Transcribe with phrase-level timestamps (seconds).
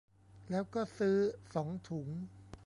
[0.49, 1.15] แล้วก็ซื้อ
[1.55, 2.07] สองถุง